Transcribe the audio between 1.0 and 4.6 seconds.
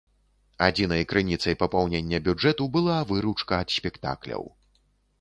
крыніцай папаўнення бюджэту была выручка ад спектакляў.